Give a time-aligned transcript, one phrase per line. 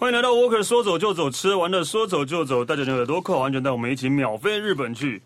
[0.00, 5.20] 欢迎来到沃克说走就走，吃完了说走就走，带着你的耳朵扣好安全带，我们一起秒飞日本去。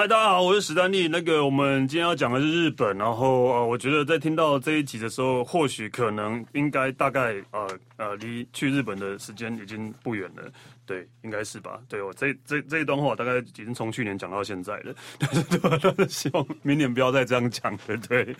[0.00, 1.06] 嗨，大家好，我是史丹利。
[1.08, 10.50] 那个，我们今天要讲的是日本，然后呃，我觉得在听到这一集的时候，或许可能应该大概呃呃，离去日本的时间已经不远了。
[10.86, 11.78] 对，应该是吧？
[11.86, 15.78] 对，我这这这一段话大概已经从去年讲到现在了，但 是对？
[15.82, 17.96] 但是希望明年不要再这样讲了。
[18.08, 18.34] 对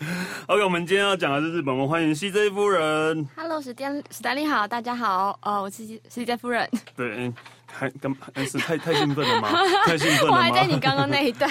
[0.47, 3.29] ，OK，我们今天要讲的是日本，我们欢迎 CJ 夫人。
[3.35, 6.67] Hello，史丹史丹利好，大家好，哦，我是 CJ 夫人。
[6.95, 7.31] 对。
[7.71, 9.49] 还刚还是太太兴奋了吗？
[9.85, 10.37] 太兴奋了吗？
[10.37, 11.49] 我还在你刚刚那一段。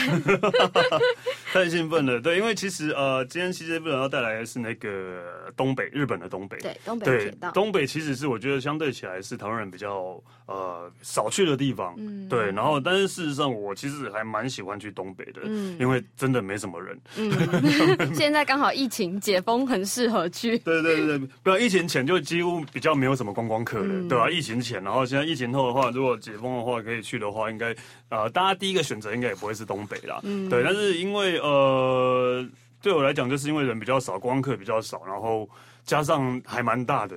[1.52, 6.56] 太兴奋了，对，因为其实呃，今天 CJ 夫人要带来的是那个东北，日本的东北。
[6.58, 7.50] 对，东北铁道。
[7.52, 11.94] 东北其实是我觉得相对起来是台湾人比较呃少去的地方。
[11.98, 12.28] 嗯。
[12.28, 17.00] 对，然后但是事实上我其实还蛮喜欢去东北的，嗯，因为真的没什么人。
[17.16, 17.30] 嗯。
[18.14, 20.56] 现在刚好疫情解封，很适合去。
[20.58, 24.30] 对对对对，不要疫情前就几乎比较没有什么观光客了，嗯、对吧、啊？
[24.30, 27.74] 疫情前，然后现在疫情后的话，如果解封的话，可以去的话，应该
[28.08, 30.20] 呃，大家第一个选择应该也不会是东北啦。
[30.22, 30.62] 嗯，对。
[30.62, 32.44] 但是因为呃，
[32.82, 35.48] 对我来讲，就是因为人比较少，观光客比较少，然后
[35.84, 37.16] 加上还蛮大的，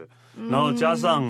[0.50, 1.26] 然后加上、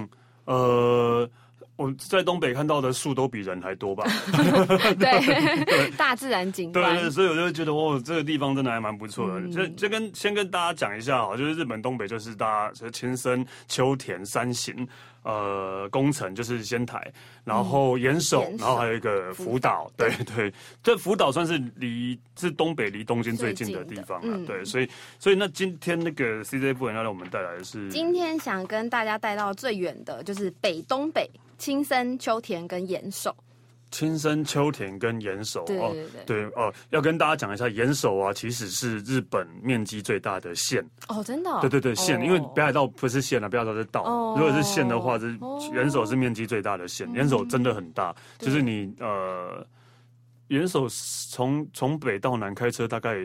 [0.45, 1.29] 嗯、呃，
[1.75, 4.05] 我在东北看到的树都比人还多吧？
[4.99, 5.25] 对，
[5.65, 6.95] 对大自然景观。
[6.95, 9.39] 对对，所以我就觉得哦，这个地方真的还蛮不错的。
[9.39, 14.87] 嗯、就就跟先跟大家讲一下啊，就是日本东北就是大家青森、秋田、山形。
[15.23, 17.01] 呃，宫城就是仙台，
[17.45, 31.29] 然后岩手，嗯、然后还有一个福岛，对对，这福岛算是离是东北离东京最近的地方了，嗯、对，所以所以那今天那个 CJ 夫人要让我们带来的是，今天想跟大家带到最远的就是北东北，
[31.63, 33.33] 青森、秋田跟岩手。
[33.89, 40.85] 青森、秋田跟岩手哦，对哦，要跟大家讲一下，岩手啊，其实是日本面积最大的县。
[41.07, 44.01] 哦，真的，对对对，县，因为北海道不是县啊，北海道是道，
[44.35, 45.39] 如果是县的话，是
[45.73, 49.65] 岩手是面积最大的县，岩手真的很大，就是你呃，
[50.49, 50.85] 岩手
[51.29, 53.15] 从从北到南开车大概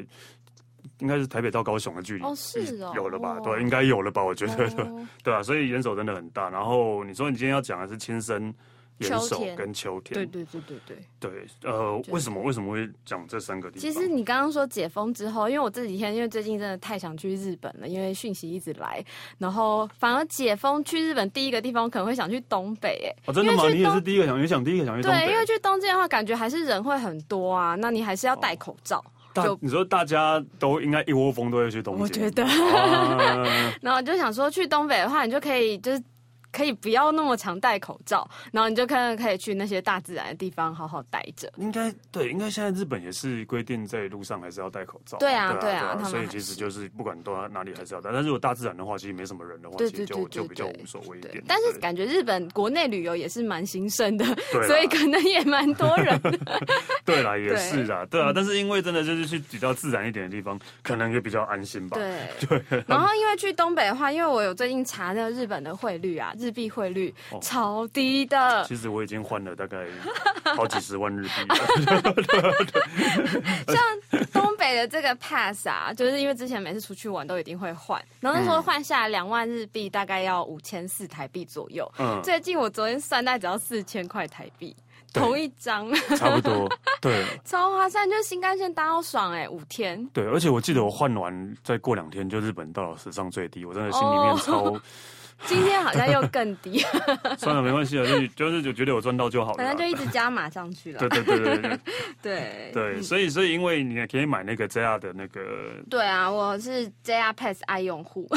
[0.98, 3.38] 应该是台北到高雄的距离，哦是哦，有了吧？
[3.40, 4.24] 对，应该有了吧？
[4.24, 4.68] 我觉得，
[5.22, 6.48] 对啊，所以岩手真的很大。
[6.50, 8.54] 然后你说你今天要讲的是亲身。
[9.00, 13.80] 岩手跟秋天，对对对对对对，呃，为什么为什么会讲这三个地方？
[13.80, 19.00] 其实你刚刚说解封之后，因为我这几天因为最近真的太想去日本了，因为讯息一直来，
[19.38, 23.68] 然后反而解封去日本第一个地方可能会想去东北，哎，哦，真的吗？
[23.68, 25.26] 你也是第一个想，你想第一个想去东北？
[25.26, 29.00] 对，因为去东京的话，感觉还是人会很多啊，那你还是要戴口罩。
[29.44, 32.44] 就你说大家都应该一窝蜂都会去东北，我觉得，
[33.82, 36.02] 然后就想说去东北的话，你就可以就是。
[36.52, 41.52] 可以不要那么常戴口罩，然后你就看看可以去那些大自然的地方好好待着。
[41.56, 45.18] 应该对，应该现在日本也是规定在路上还是要戴口罩。
[45.18, 48.10] 对啊，对啊，所以其实就是不管到哪里还是要戴。
[48.12, 51.42] 但如果大自然的话，其实没什么人的话，其实就就比较无所谓一点。
[51.46, 54.24] 但是感觉日本国内旅游也是蛮兴盛的，
[54.66, 56.18] 所以可能也蛮多人。
[57.04, 58.32] 对啦，也是啦，对啊。
[58.34, 61.98] 但是因为真的就是去比较自然一点的地方，可能也比较安心吧。
[61.98, 62.84] 对 对。
[62.86, 66.32] 然后因为去东北的话，因为我有最近查那个日本的汇率啊。
[66.38, 69.86] 日币汇率超低的，其实我已经换了大概
[70.56, 71.30] 好几十万日币。
[73.68, 81.90] 像东北的这个 pass 啊，就是因为之前每次出去玩都一定会换，然后那时候换下来两万日币大概要五千四台币左右。
[81.98, 84.74] 嗯，最近我昨天算，大概只要四千块台币，
[85.12, 86.68] 同一张，差不多，
[87.00, 90.04] 对， 超划算，就是新干线搭到爽哎，五天。
[90.12, 94.80] 对，而且我记得我换完再过两天就日本到了史上最低，我真的心里面超。
[95.46, 96.78] 今天好像又更低，
[97.38, 100.98] 算了，没关系了，就是就是就觉得我赚到就好了，反正就一直加码上去了。
[100.98, 101.78] 对对对
[102.20, 103.02] 对对。
[103.02, 105.40] 所以所以因为你也可以买那个 JR 的那个，
[105.88, 108.28] 对啊，我是 JR Pass 爱用户，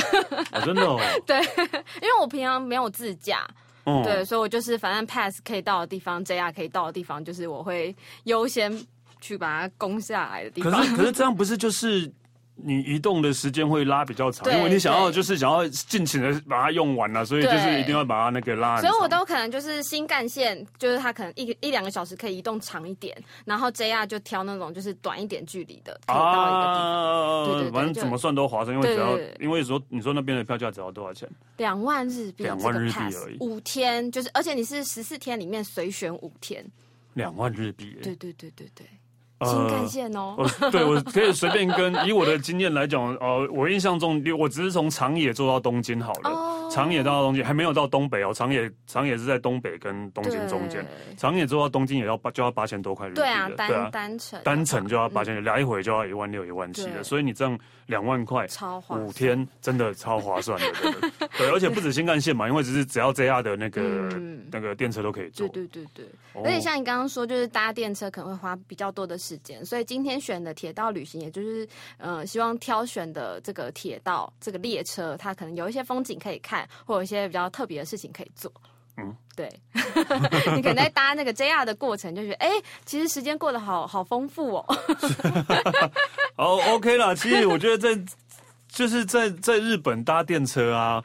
[0.64, 3.46] 真的哦， 对，因为我平常没有自驾，
[4.04, 7.96] 对，所以我就是反正 Pass 可以到的地方，JR 可以到的地方，就是我会
[8.26, 8.72] 优先
[9.20, 10.72] 去把它攻下来的地方。
[10.72, 12.12] 可是可是这样不是就是？
[12.56, 18.80] 你移动的时间会拉比较长，因为你想要就是想要尽情的把它用完了，所以就是一定要把它那个拉。
[18.82, 27.46] 所以我都可能就是新干线，就是它可能一一两个小时可以移动长一点，然后 JR 就挑那种就是短一点距离的，可以到一个地方。
[27.46, 31.28] 对对，反正怎么算都划算，因为只要因为说你说那边的票价只要多少钱？
[31.58, 33.38] 两万日币，两万日币而已。
[33.40, 36.64] 五天就是，而且你是十四天里面随选五天，
[37.14, 37.98] 两万日币。
[38.04, 38.86] 对对对对对。
[39.46, 50.86] 新干线哦，我对我可以随便跟以我的经验来讲，呃，我印象中我只是从长野坐到东京好了，哦、长野到东京还没有到东北哦，长野长野是在东北跟东京中间，
[51.18, 53.90] 长野坐到东京也要八就要八千多块日币，对啊，单啊。
[53.92, 57.58] 单程单程就要八千，来回就要一万六一万七的，所以你这样
[57.88, 70.22] 两万块，超划算，五天真的超划算的，对， 对，而且不止新干线嘛，因为只是只要 JR 的那个、嗯、那个电车都可以坐，对对对对，哦、而且像你刚刚说，就是搭电车可能会花比较多的时间，所以今天。
[70.22, 71.68] 选的铁道旅行，也就是
[71.98, 78.52] 呃，希望挑选的这个铁道这个列车，它可能有一些风景可以看，或有一些比较特别的事情可以做。
[78.98, 79.50] 嗯，对，
[80.54, 84.66] 你可能在搭那个 JR 的过程，就觉得哎、欸，其实时间过得好好丰富哦。
[86.38, 87.16] 好，OK 啦。
[87.16, 88.04] 其实我觉得在
[88.68, 91.04] 就是在在日本搭电车啊。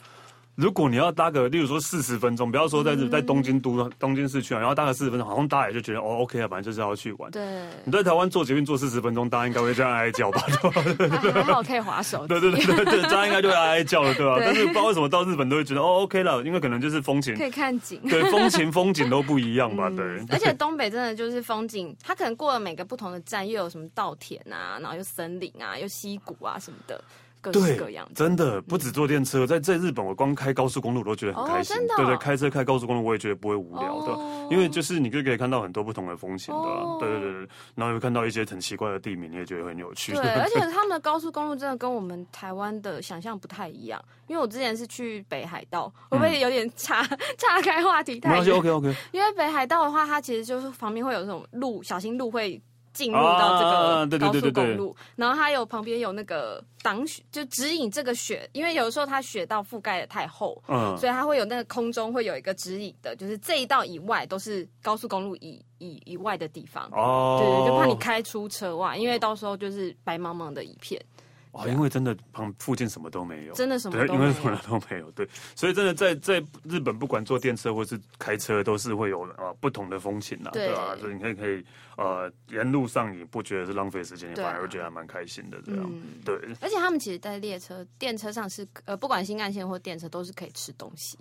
[0.56, 7.30] 如果你要搭个，例如说四十分钟，不要说在在东京都东京市区啊，然后搭个四十分钟，好像大家也就觉得哦，OK 啊，反正就是要去玩。
[7.30, 7.42] 对。
[7.84, 10.42] 你在台湾做捷运坐四十分钟，大家应该会这样哀哀叫吧？
[10.96, 11.18] 对吧？
[11.34, 12.26] 还好可以滑手。
[12.26, 14.38] 对对对对对，大家应该就会哀哀叫了，对吧？
[14.40, 17.36] 但是不知道为什么到日本都会觉得哦，OK 了，因为可能就是风情。
[17.36, 18.00] 可以看景。
[18.08, 19.90] 对，风情风景都不一样吧？
[19.90, 20.24] 对。
[20.30, 26.98] 而且东北真的就是风景，它可能过了每个不同的站，又有什么稻田啊，然后又森林啊，又溪谷啊什么的。
[27.52, 27.78] 对，
[28.14, 31.76] 真的不止坐电车，在在日本，我光开高速公路我都觉得很开心。
[31.96, 34.12] 对对，开车开高速公路我也觉得不会无聊的，
[34.50, 36.98] 因为就是你就可以看到很多不同的风景的。
[37.00, 40.12] 对对对对，然后又看到一些很奇怪的地名，你也觉得很有趣。
[40.12, 47.02] 对， 而且他们的高速公路真的跟我们台湾的想象不太一样，因为我之前是去北海道，会不会有点岔
[47.38, 48.14] 岔开话题？
[48.24, 48.94] 没关系，OK OK。
[49.12, 52.60] 因为北海道的话，它其实就是旁边会有这种路，小心路会。
[52.96, 70.98] 进入到这个高速公路，然后它有旁边有那个挡雪，就指引这个雪，因为有的时候它雪道覆盖的太厚，嗯，所以它会有那个空中会有一个指引的，就是这一道以外都是高速公路以以以外的地方，哦，对对，就怕你开出车外，因为到时候就是白茫茫的一片。
[71.56, 80.72] 啊，因为真的旁附近什么都没有，真的什么都没有，因为什么都没有，对，所以真的在在日本，不管坐电车或是开车，都是会有啊不同的风情呐，对。
[80.72, 80.96] 吧？
[81.00, 81.64] 所以你可以可以
[81.96, 85.92] 呃沿路上你不觉得是浪费时间，你反而会觉得还蛮开心的这样，
[86.24, 86.36] 对。
[86.60, 91.18] 而且他们其实，在列车、电车上是呃，不管新干线或电车，都是可以吃东西。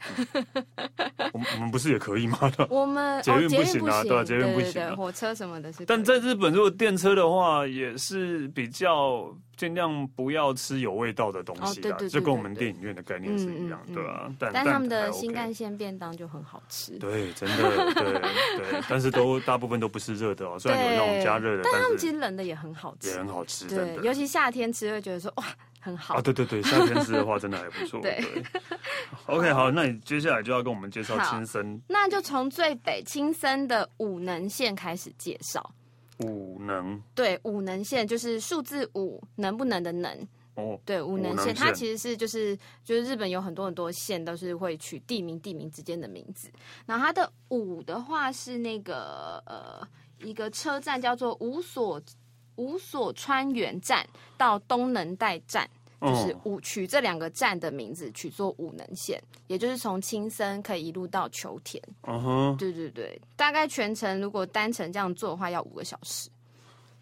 [1.32, 2.38] 我们我们不是也可以吗？
[2.70, 4.24] 我们捷运不行啊，对啊？
[4.24, 5.84] 捷运不行，火车什么的是。
[5.84, 14.32] 但在日本，如果电车的话，也是比较尽量不要吃有味道的东西的，就跟我们电影院的概念是一样，对吧？
[14.38, 16.98] 但他们的新干线便当就很好吃。
[16.98, 18.80] 对，真的，对对。
[18.88, 23.66] 但是都大部分都不是热的哦，虽然有那种加热的，但他们其实冷的也很好吃，也很好吃。
[23.66, 25.44] 对，尤其夏天吃会觉得说哇。
[25.80, 28.00] 很好啊，对对对，夏天吃的话真的还不错。
[28.02, 28.44] 对，对
[29.26, 35.74] ，OK，好，那你接下来就要跟我们介绍青森，那就从最北青森的武能县开始介绍。
[36.18, 40.28] 武能，对，武能县就是数字五，能不能的能。
[40.56, 42.54] 哦，对，武能县，它其实是就是
[42.84, 46.50] 就是日本有很多很多县都是会取地名地名之间的名字，
[46.84, 49.80] 然后它的武的话是那个呃
[50.18, 51.98] 一个车站叫做五所。
[52.60, 55.66] 五所川原站到东能代站，
[56.02, 61.82] 就是五取这两个站的名字取作五能线，也就是从青森可以一路到秋田。
[62.02, 66.28] 嗯哼，对对对，大概全程如果单程这样做的话，要五个小时。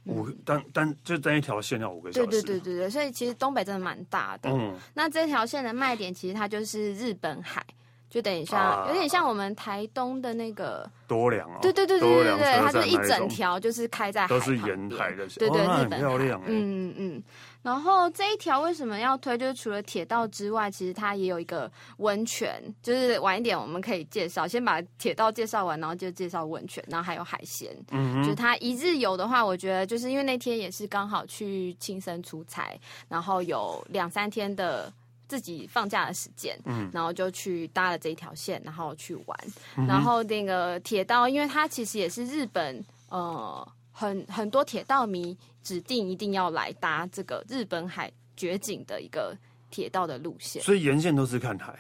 [0.05, 2.27] 五单单就单一条线要五个小时。
[2.29, 4.49] 对对对对对，所以其实东北真的蛮大的。
[4.51, 7.65] 嗯，那这条线的卖点其实它就是日本海。
[8.11, 16.41] 就等一下，有点像我们台东的那个多良啊，对对对对对对，它是一整条，就是开在海都是沿海的，对对，很漂亮。
[16.47, 17.23] 嗯嗯嗯。
[17.61, 19.37] 然后这一条为什么要推？
[19.37, 22.63] 就是除了铁道之外，其实它也有一个温泉。
[22.83, 27.69] 就是晚一点我们可以介绍，先把铁道介绍完，然后就介绍温泉，然后还有海鲜。
[27.91, 34.91] 嗯，就是它一日游的话，我觉得就是因为那天也是刚好去青森出差，然后有两三天的。
[35.29, 39.39] 自己放假的时间，嗯，然后就去搭了这一条线，然后去玩。
[39.77, 49.37] 嗯、然后那个铁道，因为它其实也是日本，呃，很很多铁道迷指定一定要来搭这个日本海绝景的一个
[49.71, 50.63] 铁道的路线。
[50.63, 51.79] 所以沿线都是看海。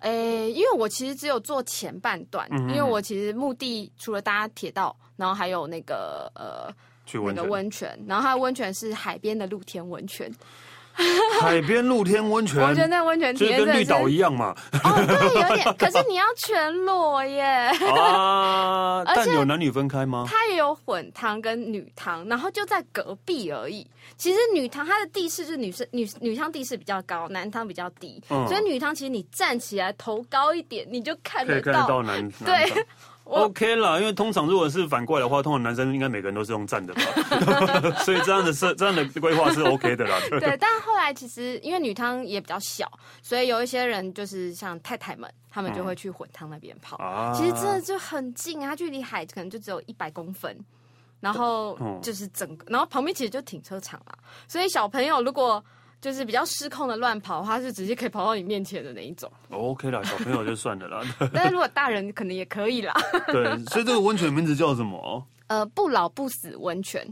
[0.00, 6.72] 诶，因为我其实只有坐前半段，嗯、因为我其实目的除了搭铁道，然后还有那个呃，
[7.04, 10.30] 去那个温泉，然后它的温泉是海边的露天温泉。
[11.40, 14.54] 海边露天温泉，我觉得那温泉体验跟绿岛一样嘛。
[14.84, 15.74] 哦，对，有点。
[15.78, 17.42] 可是你要全裸耶。
[17.96, 19.02] 啊！
[19.14, 20.26] 但有男女分开吗？
[20.28, 23.86] 它也有混汤跟女汤，然后就在隔壁而已。
[24.16, 31.62] 其实女汤它的地势是女生女女汤地势比较高，男汤比较低，所以女汤其实你站起来头高一点，你就看得到。
[31.62, 32.30] 可以看得到男。
[32.44, 32.86] 对。
[33.30, 37.00] OK 啦，因为通常如果是反过来的话，通常男生应该每个人都是用站的吧，
[38.04, 40.18] 所以这样的设这样的规划是 OK 的啦。
[40.28, 42.90] 对，对，但后来其实因为女汤也比较小，
[43.22, 46.96] 所以有一些人就是像太太们，他们就会去混汤那边泡。
[46.96, 50.58] 啊、其实真的就很近，它距离海可能就只有一百公分，
[51.20, 54.14] 然后就是整个，然后旁边其实就停车场啊，
[54.48, 55.64] 所以小朋友如果。
[56.00, 59.30] 就是比较失控的乱跑，它是直接可以跑到你面前的那一种。
[59.50, 61.02] OK 啦，小朋友就算了啦。
[61.34, 62.94] 但是如果大人可能也可以啦。
[63.28, 65.26] 对，所以这个温泉名字叫什么？
[65.48, 67.06] 呃，不老不死温泉。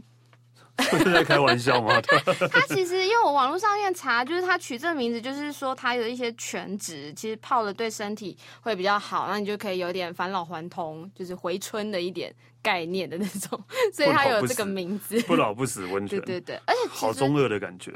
[0.79, 2.01] 是在开玩笑吗？
[2.49, 12.33] 他其实因为我网络上面查，就是他取这个名字，就是说他有一些全职，其实泡了对身体会比较好，那你就可以有点返老还童，就是回春的一点。
[12.61, 13.61] 概念的那种，
[13.93, 16.19] 所以它有这个名字“不老不死温泉”。
[16.21, 17.91] 对对对，而且好中二的感觉。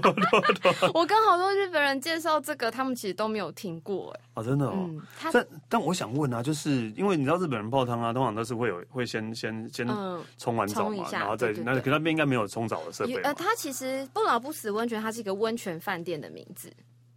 [0.94, 4.20] 我跟好多日本人介绍这个，他们其实都没有听过哎。
[4.34, 4.74] 啊，真的哦。
[4.76, 5.00] 嗯、
[5.32, 9.86] 但但我想问啊，就是因为你知道日本人泡汤啊，通常都是会有会先先先
[10.38, 13.16] 冲完澡嘛，然后再那可那边应该没有冲澡的设备。
[13.22, 16.70] 呃，它其实“不老不死温泉”它是一个温泉饭店的名字，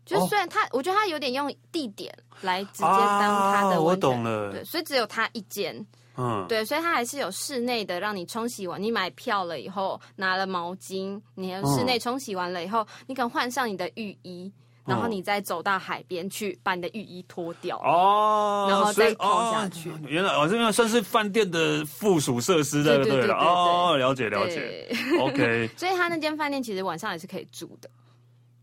[0.06, 3.82] 就虽然它，我觉得它有点用地点来直接当它的。
[3.82, 4.52] 我懂了。
[4.52, 5.86] 对，所以只有它一间。
[6.16, 14.52] 嗯，对，所以它还是有室内的，让你冲洗完，你买票了以后，拿了毛巾，你室内冲洗完了以后，你可能换上你的浴衣，
[14.86, 19.92] 然后你再走到海边去，把你的浴衣脱掉哦，然后再泡下去。
[20.08, 23.36] 原来哦，这边算是饭店的附属设施，对不对了？
[23.36, 24.96] 哦，了解了解。
[25.20, 27.90] OK，所以他那间饭店其实晚上也是可以住的，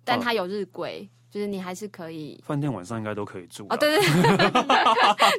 [0.05, 1.09] 但它有日规。
[1.31, 3.77] 就是你还是可以，饭店晚上应该都可以住哦。
[3.77, 4.01] 对对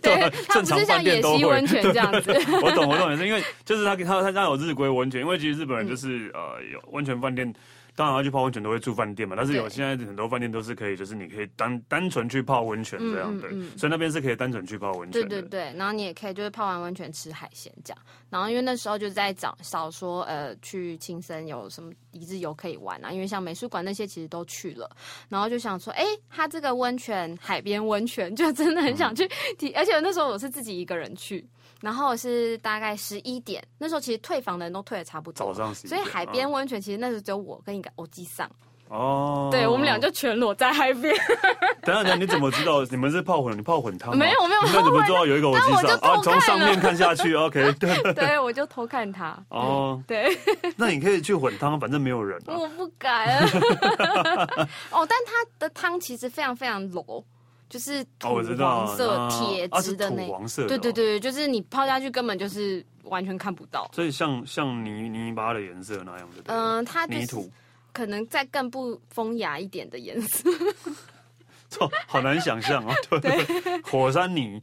[0.02, 2.32] 对，它 不是像野溪温泉这样子。
[2.62, 7.54] 我懂我懂，也是因为就是他他他家有日归温泉，因为其实日本人就是、嗯、呃有温泉饭店。
[7.96, 15.28] 当然要去泡温泉都会住饭店嘛，但是有现在很多饭店都是可以，就是你可以单单纯去泡温泉这样的，嗯嗯、所以那边是可以单纯去泡温泉。
[15.28, 18.02] 对对对，然后你也可以就是泡完温泉吃海鲜这样。
[18.30, 24.90] 然后因为那时候就在找少说呃去青森有什么一日游可以玩啊，因为像美术馆那些其实都去了，
[25.28, 29.30] 然后就想说，哎，它这个温泉海边温泉就真的很想去
[29.76, 31.46] 而且那时候我是自己一个人去。
[31.82, 38.50] 然后是大概十一点，那时候其实退房的人都退的差不多，早上所以海边温泉其实那时候只有我跟一个欧吉桑。
[38.90, 41.16] 哦，对，我们俩就全裸在海边。
[41.82, 43.58] 等下等下，你怎么知道你们是泡混？
[43.58, 44.12] 你泡混汤？
[44.18, 45.98] 没有没有，那怎么知道有一个欧吉桑？
[46.00, 49.42] 啊，从上面看下去，OK，对 对，我就偷看他。
[49.48, 50.38] 哦，对，
[50.76, 52.38] 那你可以去混汤，反正没有人。
[52.48, 53.38] 我不敢。
[54.92, 57.24] 哦，但它的汤其实非常非常柔。
[57.72, 66.44] 就是土黄色铁质的那，黄色对对对，就是你泡下去根本就是完全看不到，所以像像泥泥巴的颜色那样的。
[66.46, 67.50] 嗯，它泥土。
[67.94, 70.50] 可能再更不风雅一点的颜色，
[71.70, 72.96] 错好难想象啊！
[73.22, 73.30] 对，
[73.84, 74.62] 火山泥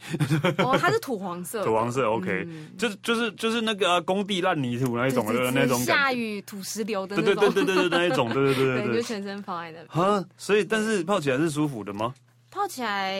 [0.57, 2.49] 哦，它是土黄色，土黄色 OK，
[2.79, 7.35] 就是就是就是那个工地烂泥土那一种的那种，下雨土石流的，那种。
[7.35, 8.87] 对对对对对那一种，对对对。
[8.89, 9.85] 对，就全身泡在那。
[9.89, 12.15] 哈，所以但是泡起来是舒服的吗？
[12.59, 13.15] 泡起来，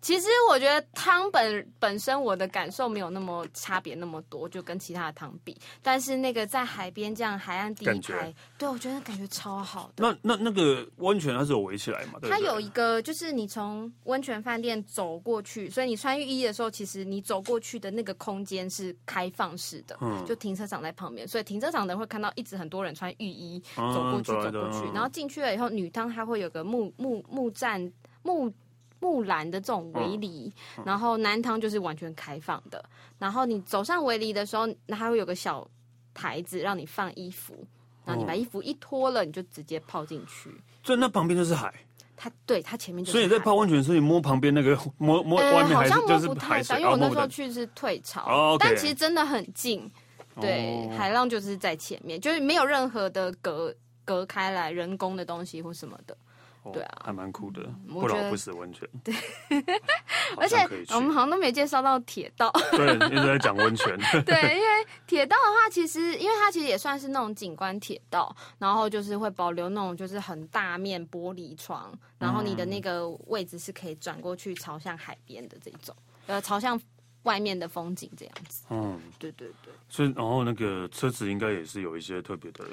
[0.00, 5.54] 其实我觉得汤本本身我的感受没有那么差别那么多，就跟其他的汤比。
[5.82, 10.02] 但是那个在海边这样海岸第一排，对我觉得感觉超好的。
[10.02, 12.18] 那那那个温泉它是有围起来嘛？
[12.18, 27.92] 对对，它有一个，就是你从温泉饭店走过去，所以你穿浴衣的时候，其实你走过去的那个空间是开放式的，嗯，就停车场在旁边，所以停车场的人会看到一直很多人穿浴衣走过去、嗯、走过去，然后进去了以后，女汤它会有个木木木栈
[28.22, 28.50] 木。
[29.00, 32.84] 木兰的这种围篱，嗯、然后南汤就是完全开放的。
[33.18, 35.68] 然后你走上围篱的时候，那还会有个小
[36.14, 37.66] 台子让你放衣服，
[38.04, 40.50] 然后你把衣服一脱了，你就直接泡进去。
[40.82, 41.72] 所以那旁边就是海。
[42.20, 43.12] 它对它前面就是。
[43.12, 46.80] 所以你在泡温泉，的时候，你摸旁边那个摸摸外面还是就是海水。
[46.80, 49.88] 因为我那时候去是退潮，哦、但其实真的很近。
[50.40, 53.72] 对，哦、海浪就是在前面，就是没有任何的隔
[54.04, 56.16] 隔开来人工的东西或什么的。
[56.72, 58.88] 对啊，还蛮酷的，不老不死温泉。
[59.04, 59.14] 对，
[60.36, 60.56] 而且
[60.94, 62.50] 我们好像都没介绍到铁道。
[62.72, 63.98] 对，一直在讲温泉。
[64.24, 75.94] 对，因为铁道的话，其实因为它其实也算是那种景观铁道，然后就是会保留那种就是很大面玻璃窗，然后你的那个位置是可以转过去朝向海边的这种，
[76.26, 76.80] 呃，朝向
[77.24, 78.64] 外面的风景这样子。
[78.70, 79.72] 嗯，对对对。
[79.88, 82.64] 所以，然后那个车子应该也是有一些特别的。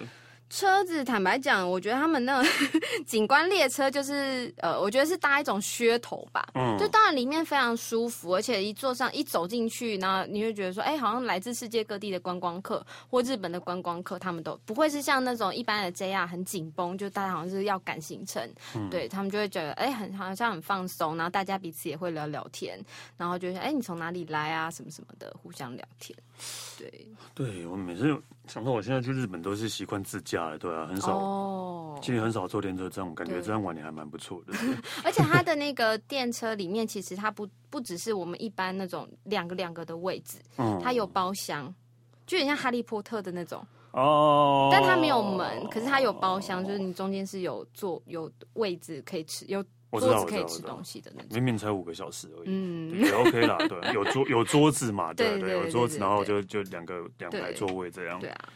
[0.49, 2.51] 车子坦白讲，我觉得他们那种
[3.05, 6.47] 景观列车就是呃，我觉得是搭一种噱头吧。
[6.53, 18.47] 嗯，就当然里面非常舒服，而且一坐上一走进去，然后你会觉得说，哎、欸，好像来自世界各地的观光客或日本的观光客，他们都不会是像那种一般的 JR 很紧绷，就大家好像是要赶行程。
[18.75, 22.79] 嗯，对他们就会觉得，哎、欸，很好像很放松，然后大家彼此也会聊聊天，
[23.17, 26.15] 然后就是，哎、欸，你从哪里来啊，什么什么的，互相聊天。
[26.77, 28.15] 对，对我每次
[28.47, 34.53] 想到我现在去日本都是习惯自驾的，对啊，很少，哦，其实很少坐电车，这样感觉这样玩也还蛮不错的。
[35.03, 41.73] 而且它的那个电车里面，其实它不不只是我们一般那种两个两个的位置，嗯，它有包厢，
[42.27, 46.79] 就很像哈利波特的那种哦，但它没有门，可是它有包厢，就是。
[46.79, 49.63] 你中间是有坐有位置可以吃有。
[49.99, 58.49] 桌子可以吃东西的那种，明明才五个小时而已，嗯，也 OK 啦，对，有桌有桌子嘛， 对对，有桌子，然后就就两个两排座位这样，对啊。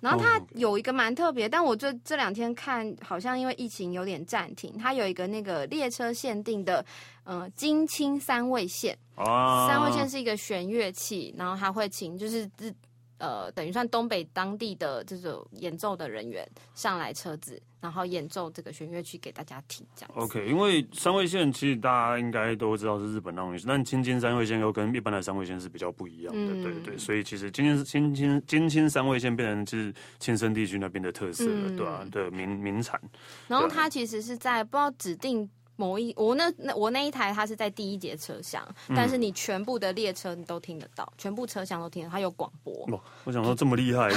[0.00, 6.84] 然后它有一个蛮特别，但我这这两天看好像因为疫情有点暂停，它有一个那个列车限定的，
[7.24, 8.96] 呃，金青三味线。
[9.14, 12.72] 啊，三味线是一个弦乐器，然后他会请就是日。
[13.18, 20.10] 呃，等于算东北当地的这种演奏的人员上来车子，然后演奏这个弦乐曲给大家听，这样。
[20.14, 26.98] OK，因为三味线其实大家应该都知道是日本那种，但津轻三味线又跟一般的三味线是比较不一样的，嗯、对对。
[26.98, 32.08] 所以其实津轻津轻津轻三味线变成是青森地区那边的特色了，嗯、对吧、啊？
[32.10, 33.00] 的名名产。
[33.48, 35.48] 然后它其实是在不知道指定。
[35.76, 42.72] 某一我那那我那一台它是在第一节车厢，嗯，但是你全部的列车你都听得到，全部车厢都听得到，它有广播。
[42.90, 44.08] 哦，我想说这么厉害，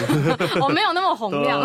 [0.61, 1.61] 我 没有那么洪亮，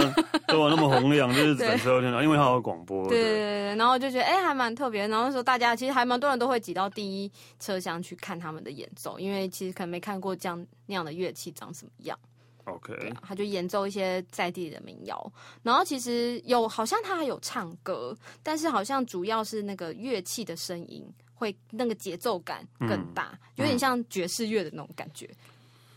[0.46, 3.08] 对啊，那么洪亮， 就是整车都听到，因为它有广播。
[3.08, 12.18] 对对对对，然后就觉得哎、欸、还蛮特别，然后说大家其实还蛮多人都会挤到第一车厢去看他们的演奏，因为其实可能没看过这样那样的乐器长什么样。
[12.64, 25.28] OK，他就演奏一些在地的民谣，然后其实有好像他还有唱歌，但是好像主要是那个乐器的声音会那个节奏感更大，嗯、有点像爵士乐的那种感觉。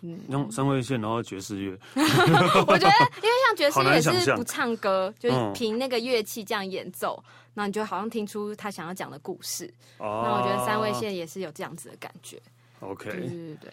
[0.01, 9.73] 嗯，用三味线然后爵士乐， 我觉得因为像爵士乐也是不唱歌，就是凭那个乐器这样演奏，那、嗯、你就好像听出他想要讲的故事。
[9.97, 12.39] 哦，那我觉得三味线也是有这样子的感觉。
[12.81, 13.71] OK，对对对。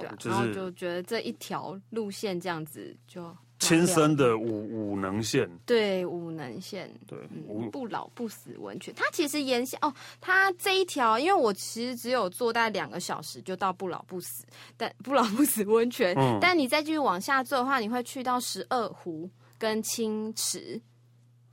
[0.00, 14.44] 对、啊就是，然后就觉得这一条路线这样子就亲生的武武能线，对武能线，对、嗯、不老不死温泉，它其实沿线哦，它这一条，因为我其实只有坐大概两个小时就到不老不死，
[14.76, 20.78] 但 不老不死温泉、嗯，但你再继续往下坐的话，你会去到十二湖跟青池，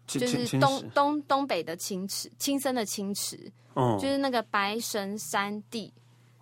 [0.06, 5.94] 就是东东东北的青池，青森的青池，嗯，就是那个白神山地。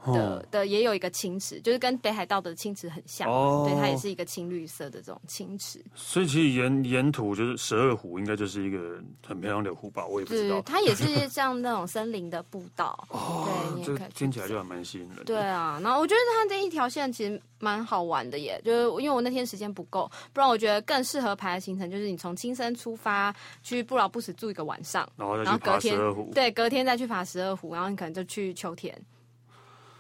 [0.06, 5.84] 的的也有一个青池，就是跟北海道的青池很像，哦、对，它也是一个青绿色的这种青池。
[5.96, 10.06] 所以其实沿沿途就是十二湖，应该就是一个很漂亮的湖吧？
[10.06, 10.62] 我也不知道。
[10.64, 15.24] 它也是像那种森林的步道， 哦、对，你这听起来就还蛮吸引人的。
[15.24, 28.96] 对啊，然后我觉得它这一条线其实蛮好玩的耶，就是因为我那天时间不够，不然我觉得更适合排的行程就是你从青森出发去不老不死住一个晚上，然后再去爬十二湖，对，隔天再去爬十二湖，然后你可能就去秋田。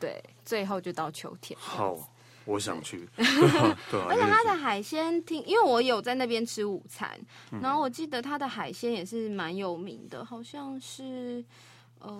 [0.01, 1.57] 对，最后就到秋天。
[1.57, 1.97] 好，
[2.45, 3.07] 我想去。
[3.15, 4.01] 对。
[4.01, 7.09] 啊，而且它的海鲜听，因为我有在那边吃午餐，
[7.51, 11.43] 嗯，然后我记得它的海鲜也是蛮有名的，好像是
[11.99, 12.19] 呃，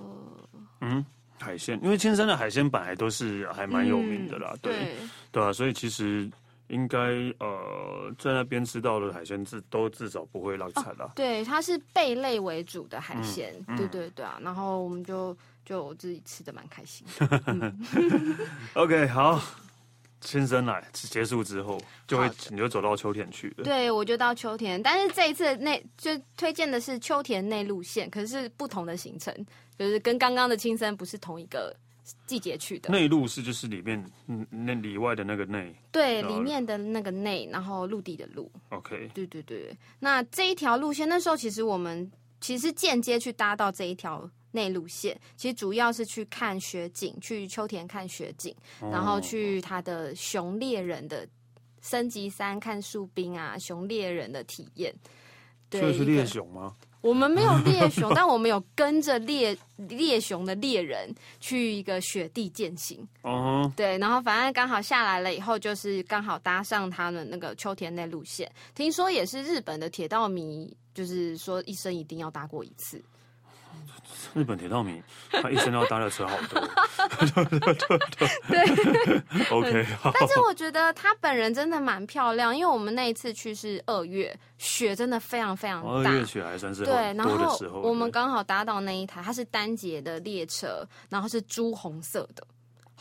[0.82, 1.04] 嗯，
[1.40, 4.96] 海鲜，因为青山的海鲜本来都是还蛮有名的啦，对，
[5.32, 6.30] 对啊，所以其实
[6.72, 6.98] 应该
[7.40, 11.12] 呃，在那边吃到的海鲜至都至少不会浪惨啦，哦。
[11.16, 15.38] 对，它是贝类为主的海鲜，嗯，对对对啊，然后我们就。
[15.64, 17.42] 就我自己吃的蛮开心的。
[17.46, 17.80] 嗯、
[18.74, 19.40] OK，好，
[20.20, 23.64] 青森来结束之后，就会你就走到秋田去了。
[23.64, 29.34] 对，我就到秋田，但是这一次内就推荐的是秋田内路线，可是不同的行程，
[29.78, 31.74] 就是跟刚刚的青森不是同一个
[32.26, 32.90] 季节去的。
[32.90, 38.52] 内陆是就是里面嗯那里外的那个内，对，里面的那个内，然后陆地的陆。
[38.70, 44.30] OK，对对对，那这一条路线那时候其实我们其实间接去搭到这一条。
[44.54, 51.26] 内路线其实主要是去看雪景，去秋田看雪景，哦、然后去他的熊猎人的
[51.82, 54.94] 升级山看树冰啊，熊猎人的体验。
[55.70, 56.76] 对，这是猎熊吗？
[57.02, 63.06] 我们没有猎熊， 但我们有跟着猎猎熊的猎人去一个雪地健行。
[63.24, 73.04] 哦，对，然后反正刚好下来了以后，就是刚好搭上他们那个秋田那路线，听说也是日本的铁道迷，就是说一生一定要搭过一次。
[74.34, 76.62] 日本铁道迷，他一生要搭的车好多。
[78.48, 78.64] 对，
[79.52, 79.86] OK。
[80.14, 86.10] 但是我觉得他本人真的蛮漂亮，因为我们那一次去是二月，雪真的非常非常大。
[86.10, 92.48] 二月雪还算是对，然后我们刚好搭到那一台，它是单节的列车，然后是朱红色的。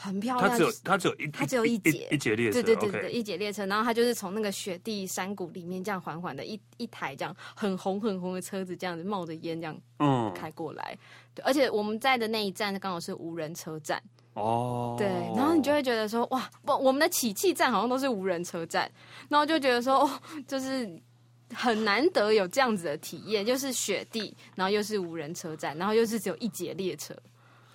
[0.02, 10.96] 很漂亮，它只有它只有一它只有一节一节列车，对对对对，一节列车，然后它就是从那个雪地山谷里面这样缓缓的一一台这样很红很红的车子这样子冒着烟这样嗯开过来，
[11.34, 18.90] 对，而且我们在的那一站刚好是无人车站哦，对，然后你就会觉得说哇，不我们的起气站好像都是无人车站，
[19.28, 20.10] 然后就觉得说哦，
[20.48, 20.88] 就是
[21.52, 27.14] 很难得有这样子的体验，就是雪地，然后又是无人车站，然后又是只有一节列车。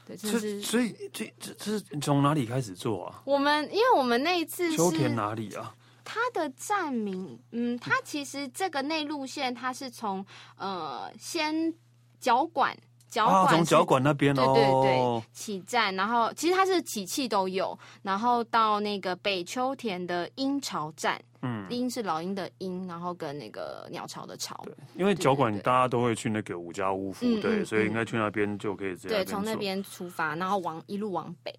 [0.06, 3.22] 对，就是所以这这这是从哪里开始做啊？
[3.26, 5.74] 我们因为我们那一次是秋田哪里啊？
[6.04, 10.26] 它的站名，嗯，它其实这个内路线它是从
[10.58, 11.74] 呃先
[12.20, 12.78] 脚管。
[13.08, 21.22] 脚管从角馆那边哦，对对对起站，然后其实它是起气都有，然后到那个北秋田的鹰巢站。
[21.46, 24.60] 嗯，鹰是老鹰的鹰，然后跟那个鸟巢的巢。
[24.66, 29.10] 对，因为酒馆大家都会去那个五家屋府，对，所以应该去那边就可以直接。
[29.10, 31.54] 对，从那边出发，然后往一路往北。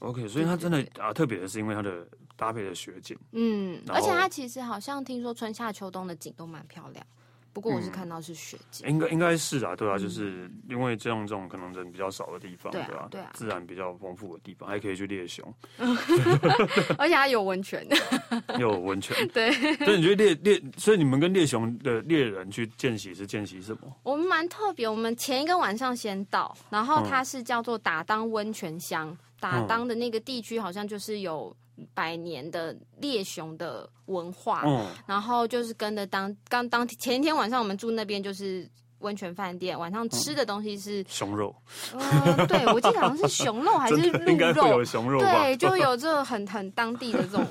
[0.00, 3.18] OK，所以它真的啊，特别的是因为它的搭配的雪景。
[3.32, 7.06] 嗯，而且它其实好像听说春夏秋冬的景都蛮漂亮。
[7.52, 15.52] 不过我是看到是雪景，应该应该是啊，对啊，就是因为这样这种可能人比较少的地方，对啊，对啊，自然比较丰富的地方，还可以去猎熊，
[16.98, 17.86] 而且还有温泉，
[18.58, 19.50] 有温泉，对。
[19.84, 23.92] 所以你觉得猎猎，所以你们跟猎熊的猎人去见习是见习什么？
[24.02, 31.54] 我们蛮特别，我们前一个晚上先到，然后它是叫做打当温泉乡，打当的那个地区好像就是有。
[31.94, 41.54] 百年的猎熊的文化，嗯，然后就是跟着当刚当前一天晚上我们住那边就是温泉饭店，晚上吃的东西是熊肉，
[41.92, 47.46] 呃，对，我记得好像是熊肉还是 鹿肉，应该会有熊肉，对，就有这个很很当地的这种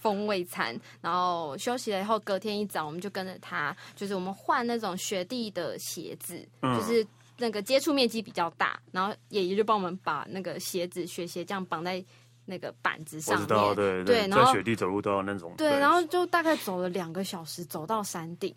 [0.00, 0.76] 风味餐。
[1.00, 7.06] 然后休息了以后，隔天一早我们就跟着他，就是我们换那种雪地的鞋子，嗯，就是
[7.38, 12.04] 那个接触面积比较大，然后爷爷就帮我们把那个鞋子雪鞋这样绑在。
[12.50, 15.54] 那个板子上面，对对，对，然后在雪地走路都要那种。
[15.56, 18.52] 对，然后就大概走了两个小时，走到山顶，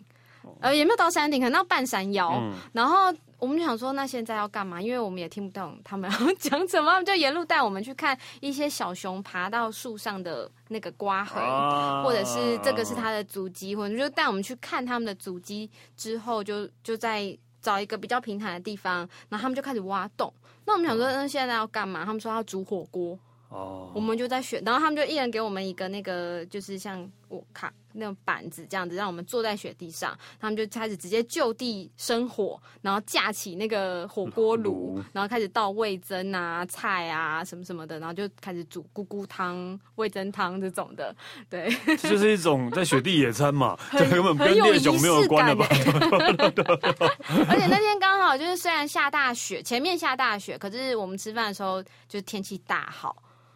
[0.60, 2.32] 呃，也没有到山顶，可能到半山腰。
[2.40, 4.82] 嗯、然后我们就想说，那现在要干嘛？
[4.82, 15.70] 因为我们也听不懂他们要 讲什么，他们就沿路带我们去看一些小熊爬到树上的那个刮痕，啊、或者是这个是它的足迹，或者就带我们去看他们的足迹。
[15.96, 20.32] 之后就就在找一个比较平坦的地方，然后他们就开始挖洞。
[20.66, 22.04] 那我们想说，那现在要干嘛？
[22.04, 23.18] 他们说要煮火锅。
[23.54, 30.18] 哦，我们就在雪，然后他们就一人给我们一个那个，就是像我卡那种板子这样子，让我们坐在雪地上。
[30.40, 41.14] 他们就开始直接就地生火，然后架起那个火锅炉，然后开始倒味增啊、菜啊什么什么的，然后就开始煮咕咕汤、味增汤这种的。
[41.48, 45.64] 对，这就是一种在雪地野餐嘛，这根本跟猎熊没有关的吧？
[47.48, 53.14] 而且那天刚好就是虽然下大雪，前面下大雪，可是我们吃饭的时候就是天气大好。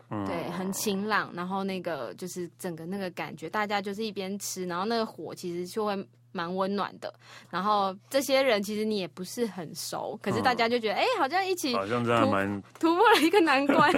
[0.08, 7.12] 对，很晴朗，然后那个就是整个那个感觉，大家就是一边吃，然后那个火其实就会蛮温暖的。
[7.50, 13.92] 然后这些人其实你也不是很熟，可是大家就觉得，哎、嗯，好像一起，好像这样蛮突破了一个难关。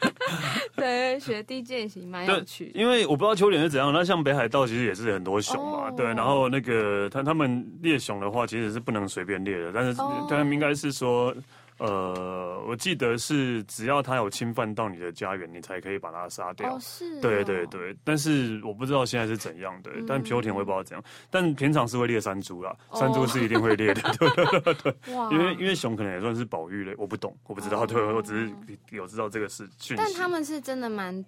[0.76, 2.72] 对，雪地健行蛮有趣。
[2.74, 6.06] 因为我不知道秋田是怎样，那像北海道其实也是很多熊嘛，哦、对。
[6.06, 11.34] 然后那个他他们猎熊的话，其实是不能随便猎的，但是他们应该是说。
[11.78, 16.74] 呃，我记得是只要他有侵犯到你的家园，你才可以把他杀掉。
[16.74, 17.20] 哦，是哦。
[17.20, 19.90] 对对对，但是我不知道现在是怎样的。
[19.94, 21.04] 嗯、但秋田我也不知道怎样。
[21.30, 24.00] 但平常是会猎山猪啦，山猪是一定会猎的。
[24.08, 25.14] 哦、对对对。
[25.14, 25.30] 哇。
[25.30, 27.82] 因为因为熊可能也算是保育类，我不懂，我不知道。
[27.82, 28.54] 哦、对，我只是
[28.90, 29.96] 有知道这个事情。
[29.96, 31.24] 但他们是真的蛮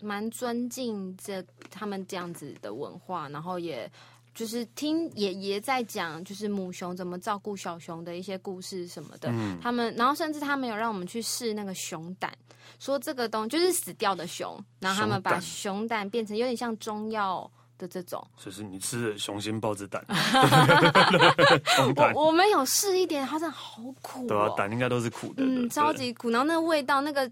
[0.00, 3.90] 蛮尊敬这他们这样子的文化，然后也。
[4.34, 9.28] 就是听爷爷在讲，就是母熊怎么照顾小熊的一些故事什么的。
[9.32, 12.32] 嗯、他们，然后甚至他们有让我们去试那个熊胆，
[12.78, 18.24] 说这个东西就是死掉的熊，然后他们把熊胆变成有点像中药的这种。
[18.36, 20.04] 就是你吃的熊心豹子胆。
[22.14, 24.28] 我我们有试一点，它真的好苦，哦。
[24.28, 25.42] 对啊，胆应该都是苦的。
[25.44, 26.30] 嗯，超级苦。
[26.30, 27.30] 然后那个味道，那个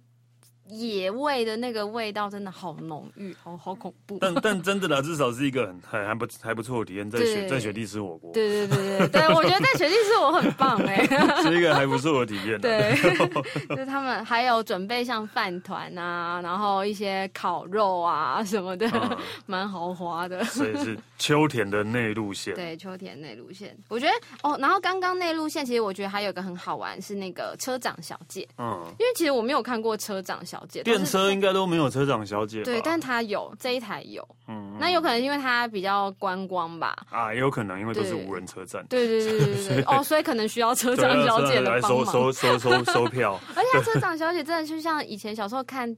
[0.68, 4.18] 野味的那个味道真的好浓郁，好好恐怖。
[4.20, 8.32] 但但真的啦，至少是一个很还还不还不错的体验，在雪在雪地吃火锅。
[8.32, 11.04] 对对对对对，我觉得在雪地吃我很棒哎，
[11.42, 12.60] 是一个还不错的体验。
[12.60, 12.94] 对，
[13.68, 20.44] 就是他们还有准备像饭团啊，然后一些烤肉啊什么的，蛮豪华的。
[20.44, 22.54] 所以是秋田的内陆线。
[22.54, 30.82] 对，秋田内陆线，我觉得哦，然后刚刚内陆线其实我觉得还有个很好玩是那个车长小姐，嗯，因为其实我没有看过车长小姐。
[30.82, 45.94] 电车应该都没有车长小姐，对，但他有这一台有，嗯，那有可能因为他比较观光吧，啊，也有可能因为都是无人车站，对对对对对， 哦，所以可能需要车长小姐来收收收收收票， 而且车长小姐真的就像以前小时候看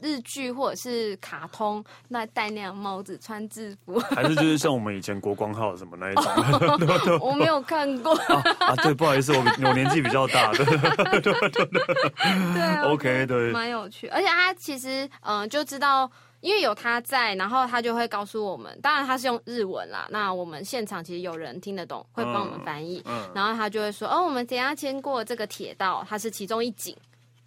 [0.00, 8.14] 日剧或者是卡通，那戴那样帽子穿制服， 还是就是像我们以前国光号什么那一种， 我没有看过。
[8.60, 23.02] 啊，对，不好意思，我我年纪比较大，对对对对，OK，对，蛮有趣，而且他其实嗯就知道，因为有他在，然后他就会告诉我们，当然他是用日文啦，那我们现场其实有人听得懂，会帮我们翻译，
[23.34, 26.96] 然后他就会说，哦，我们等下经过这个铁道，它是其中一景。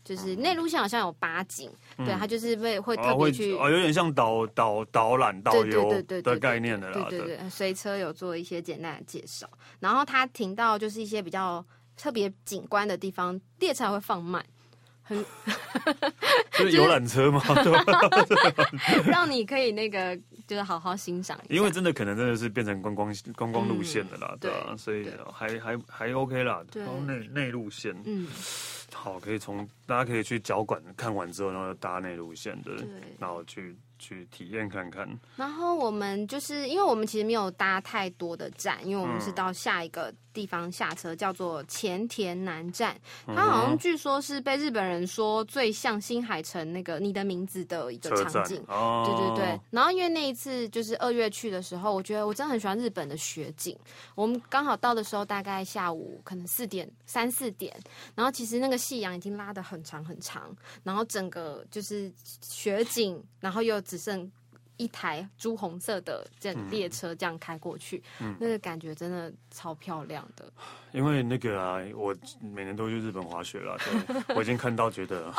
[0.08, 9.50] 就是内陆线好像有八景，嗯、对，他就是会会特别去哦，有点像导导导览导游的概念的啦，对对对，随车有做一些简单的介绍，
[9.82, 11.66] 然后他停到就是一些比较
[11.98, 14.42] 特别景观的地方，列车会放慢，
[15.02, 15.18] 很，
[16.58, 17.42] 就是游览车吗？
[19.06, 20.18] 让你可以那个
[20.48, 28.26] 就是好好欣赏，因为真的可能真的是变成观光观光路线的啦，嗯、对啊，所以还还还 OK 啦，对，内内陆线，嗯。
[28.94, 32.88] 好，可以从大家可以去脚馆看完之后，然后搭那路线的，对
[33.20, 33.76] 然后去。
[34.00, 42.96] 去体验看看，然后我们就是因为我们其实没有搭太多的站，因为我们是到下一个地方下车，叫做前田南站。
[43.26, 48.64] 它好像据说是被日本人说最像新海诚那个你的名字的一个场景。
[48.68, 49.62] 哦，对对对。
[49.72, 53.76] 然后因为那一次就是二月去的时候，我觉得我真的很喜欢日本的雪景。
[54.14, 57.76] 我们刚好到的时候大概下午可能四点三四点，
[58.14, 63.82] 然后其实那个夕阳已经拉得很长很长，然后整个就是雪景，然后又。
[63.88, 64.30] 只剩
[64.76, 70.52] 一台朱红色的这列车这样开过去，嗯、那个感觉真的超漂亮的。
[70.92, 72.16] 因为那个啊，我
[72.54, 73.78] 每年都去日本滑雪了，
[74.28, 75.32] 对，我已经看到觉得，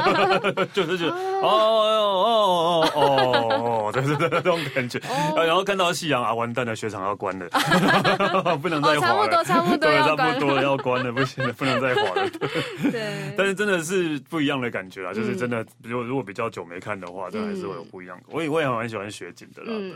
[0.72, 3.02] 就是觉得，哦哦哦哦
[3.50, 5.00] 哦哦，就是这种感觉。
[5.36, 7.48] 然后看到夕阳啊，完蛋了，雪场要关了，
[8.62, 9.00] 不能再滑了。
[9.00, 12.30] 差不多，差不多要差不多要关了，不行了，不能再滑了。
[12.90, 18.24] 对，但是真的是不一样的感觉啊，就是真的，如果如果比较久没看的话，这还是会有不一样的。
[18.28, 19.92] 我也我也蛮喜欢雪景的啦，对，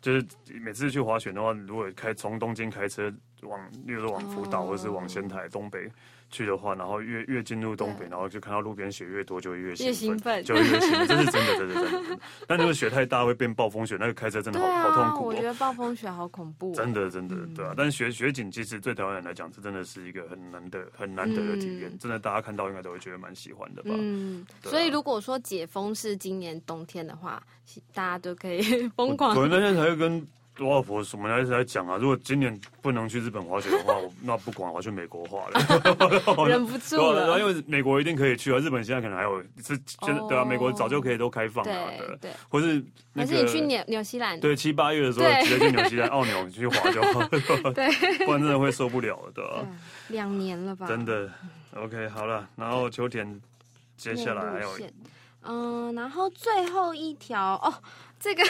[0.00, 0.26] 就是
[0.60, 3.12] 每次去滑雪的话，如果开从东京开车。
[3.42, 5.90] 往，例如说往福岛或者是往仙台东北
[6.30, 12.18] 去的话，然后越越进入东北，然后就看到路边雪越多，就会越兴奋，就会越兴奋，这是真的，真的，真的。
[12.46, 15.26] 但如果雪太大会变暴风雪，那个开车真的好好痛苦。
[15.26, 16.72] 我觉得暴风雪好恐怖。
[16.74, 17.74] 真的，真的，对啊。
[17.76, 21.98] 但是雪雪景其实对台湾人来讲，这真的是一个很难得、很难得的体验。
[21.98, 23.90] 真的，大家看到应该都会觉得蛮喜欢的吧？
[23.94, 24.46] 嗯。
[24.62, 27.42] 所以如果说解封是今年冬天的话，
[27.92, 28.60] 大家都可以
[28.96, 29.34] 疯狂。
[29.34, 30.24] 可能那天才会跟。
[30.58, 31.96] 我老婆什么来在讲啊？
[31.96, 35.60] 如果今年不能去日本滑雪的话， 我那不管，我去美国滑了。
[36.46, 37.22] 忍不住了。
[37.26, 41.72] 然后因为美国一定可以去啊，日本现在可能还有是真的对啊，美国早就可以都开放了。
[41.96, 42.30] 对对。
[42.48, 42.84] 或是
[43.14, 44.38] 还是你去纽纽西兰？
[44.38, 47.28] 对，七八月的时候直接去纽西兰、澳纽去滑就好了。
[47.72, 47.88] 对，
[48.26, 49.66] 不然真的会受不了的。
[50.08, 50.86] 两年了吧？
[50.86, 51.30] 真的。
[51.74, 53.40] OK，好了，然后秋田
[53.96, 54.68] 接下来还有，
[55.42, 57.72] 嗯，然后最后一条哦。
[58.22, 58.42] 这个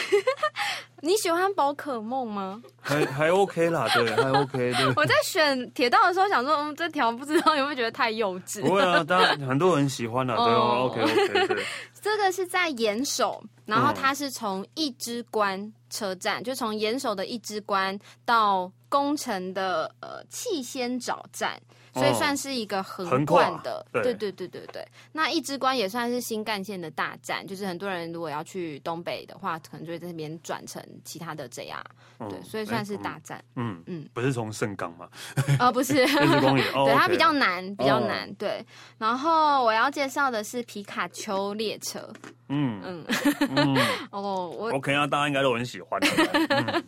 [0.99, 2.61] 你喜欢宝可梦吗？
[2.81, 4.73] 还还 OK 啦，对，还 OK。
[4.73, 8.61] 对， 我在选铁道的时候想说，嗯，这条不知道有没有觉得太幼稚？
[8.61, 11.47] 不会啊，当然很多人喜欢啦，对，OK OK。
[11.47, 11.65] 对，
[12.01, 21.57] 这个是在岩手，然后它是从一之关车站，就从岩手的一之关到宫城的呃气仙沼站。
[21.93, 24.87] 所以算是一个横贯的，对对对对对。
[25.11, 31.81] 那一之关也算是新干线的大站，就是很多人如果要去东北的话，可能就会在那边转成其他的 JR。
[32.29, 33.43] 对，所以算是大站。
[33.55, 35.09] 嗯嗯，不是从盛冈吗？
[35.59, 38.31] 啊，不是 对，它比较难，比较难。
[38.35, 38.63] 对，
[38.97, 42.07] 然后我要介绍的是皮卡丘列车。
[42.47, 43.05] 嗯嗯
[43.55, 43.77] 嗯。
[44.11, 46.83] 哦，我 OK 啊，大家应该都很喜欢的。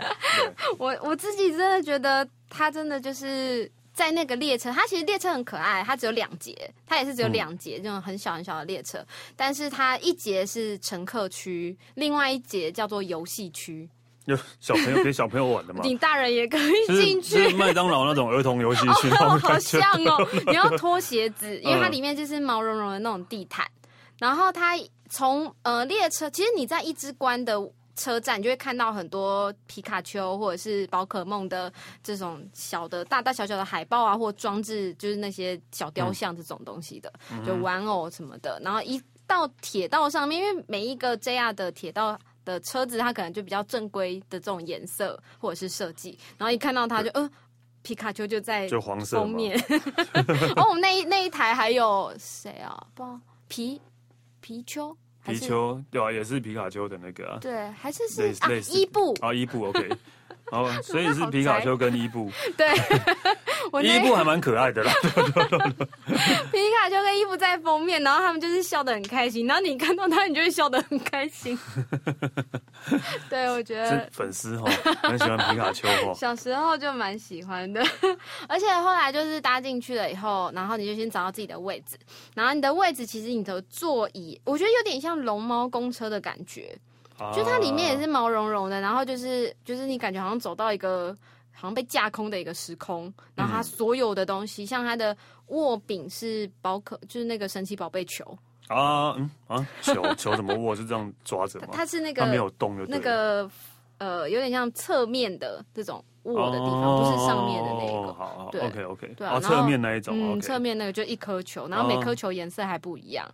[0.77, 3.69] 我我自己真的觉得它真的就是。
[3.93, 9.05] 在那个列车，它其实列车很可爱，它只有两节，它也是只有两节，这种很小很小的列车。
[9.35, 13.87] 但是它一节是乘客区，另外一节叫做游戏区，
[14.25, 15.81] 有小朋友给小朋友玩的吗？
[15.83, 20.27] 你大人也可以进去，是麦当劳那种儿童游戏区， 好像哦。
[20.47, 23.65] 你要脱鞋子，因为它里面就是毛茸茸的那种地毯。
[24.17, 24.75] 然后它
[25.09, 27.59] 从呃列车，其实你在一之关的
[27.95, 31.71] 车站，你就会看到很多皮卡丘或者是宝可梦的
[32.03, 38.59] 这种小的大大小小的海报啊，或装置，就是那些小雕像这种东西的，嗯、就玩偶什么的。
[38.63, 47.29] 然后一到铁道上面，因为每一个 JR 的铁道的车子，它可能就比较正规的这种颜色或者是设计，然后一看到它就呃。
[47.85, 49.59] 皮卡丘就在就黄色封面，
[50.55, 52.87] 哦，我们那一那一台还有谁啊？
[52.95, 53.03] 不，
[53.49, 53.81] 皮
[54.39, 59.89] 皮丘，皮丘对啊，也是皮卡丘的那个啊，对，还是是啊，伊布啊，伊布，OK。
[60.51, 62.69] 哦， 所以是皮卡丘跟伊布， 对，
[63.81, 64.91] 伊布还蛮可爱的啦。
[66.51, 71.57] 皮卡丘跟伊布在封面，然后他们就是笑得很开心，然后你看到他，你就会笑得很开心。
[73.29, 74.69] 对，我觉得粉丝哈
[75.01, 77.83] 很喜欢皮卡丘哈，小时候就蛮喜欢的，
[78.47, 81.97] 而且后来就是搭进去了以后，然后你就先找到自己的位置，
[82.35, 86.77] 然后你的位置其实你的座椅，我觉得有点像龙猫公车的感觉。
[87.33, 91.15] 就它里面也是毛茸茸的，然后就是就是你感觉好像走到一个
[91.53, 95.15] 好像被架空的一个时空，然后它所有的东西，嗯、像它的
[95.47, 98.25] 握柄是宝可，就是那个神奇宝贝球
[98.67, 100.75] 啊，嗯啊，球球怎么握？
[100.75, 101.67] 是这样抓着吗？
[101.71, 103.49] 它是那个它没有动的，那个
[103.99, 108.07] 呃有点像侧面的这种握的地方，哦、不是上面的那个。
[108.07, 113.29] 哦、好，好对，OK OK，对啊，侧面那一种，嗯，侧面那个就一颗球，然后每颗球颜色还不一样。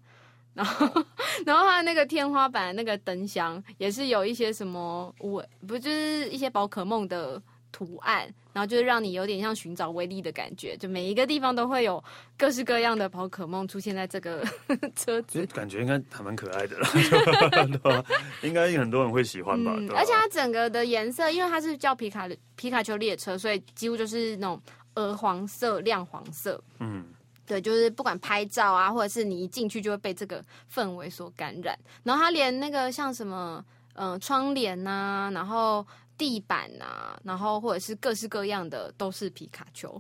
[0.60, 1.06] 然后，
[1.46, 7.42] 然后它那个天花板那个灯箱也是有一些什么，我不就是一些宝可梦的
[7.72, 12.04] 图案，然后就是让你有点像寻找威力的感觉，就每一个地方都会有
[12.38, 14.44] 各式各样的宝可梦出现在这个
[14.98, 18.04] 车子，感觉应该还蛮可爱的啦，
[18.44, 19.74] 应该很多人会喜欢吧？
[19.78, 24.62] 嗯、而且它整个的颜色，因为它是叫皮卡皮卡丘列车，所以几乎就是那种
[24.96, 27.06] 鹅黄色、亮黄色，嗯。
[27.50, 31.76] 对，就是不管拍照啊，或者是你一进去就会被这个氛围所感染。
[32.04, 35.84] 然后它连那个像什么，嗯、窗帘呐，然后
[36.16, 40.00] 地板呐，然后或者是各式各样的都是皮卡丘。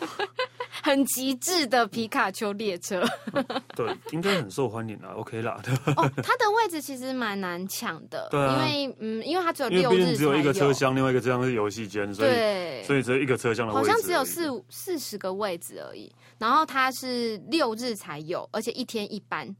[0.82, 3.02] 很极致的皮卡丘列车，
[3.74, 5.10] 对，应该很受欢迎啦。
[5.16, 5.60] OK 啦，
[5.96, 16.12] 哦，它的位置其实蛮难抢的，对，因为嗯，因为它只有六日只有一个车厢，另外一个车厢是游戏间，所以对，所以只有一个车厢的位置，好像只有四四十个位置而已。
[16.38, 19.54] 然后它是六日才有，而且一天一班。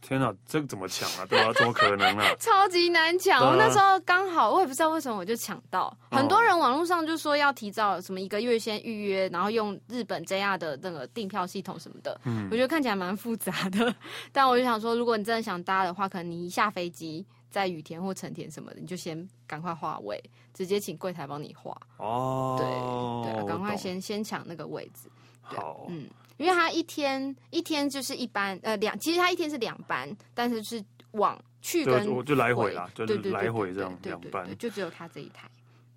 [0.00, 1.26] 天哪，这个怎么抢啊？
[1.28, 2.34] 对啊， 怎么可能啊？
[2.40, 3.40] 超级难抢！
[3.40, 5.94] 啊、我那时候刚好，我也不知道为什么我就抢到。
[6.10, 12.18] 哦、很多人网络上就说要提早什么一个月先预约，然后用日本 JR 的那个订票系统什么的。
[12.24, 13.94] 嗯，我觉得看起来蛮复杂的。
[14.32, 20.18] 但我就想说，如果你真的想搭的话，可能你一下飞机在羽田或成田什么的，你就先赶快划位，
[20.54, 21.76] 直接请柜台帮你划。
[21.98, 25.10] 哦，对对，赶快先先抢那个位置。
[25.42, 26.08] 好，嗯。
[26.40, 35.48] 因为他一天一天就是一班，呃，两其实他一天是两班，但是是往去跟就，就来回啦，就是来回这样两班，就只有他这一台。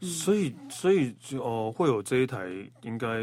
[0.01, 2.45] 嗯、所以所以就哦、呃，会有这一台，
[2.81, 3.21] 应该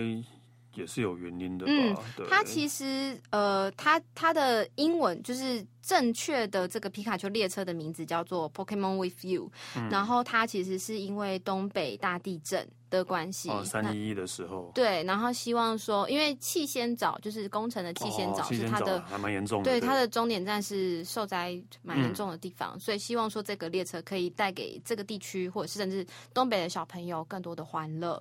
[0.75, 1.73] 也是有原因的吧？
[1.73, 5.65] 嗯，对他其实呃，他他的英文就是。
[5.83, 28.21] 正确的这个皮卡丘列车的名字叫做 Pokemon with You，、嗯、然后他其实是因为东北大地震的关系，哦，三一一的时候，对，然后希望说，因为气仙沼就是工程的气仙沼是它的，还蛮严重的，对，它的终点站是受灾蛮严重的地方，嗯、所以希望说这个列车可以带给这个地区或者是甚至东北的小朋友更多的欢乐。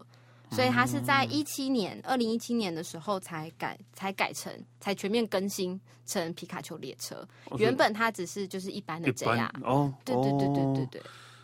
[0.51, 7.23] 所以它是在一七年，二零一七年的时候才改，才改成，才全面更新成皮卡丘列车。
[7.59, 9.47] 原本它只是就是一般的这样。
[9.63, 11.01] 哦，对对对对对对，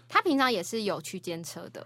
[0.09, 1.85] 它平常也是有区间车的。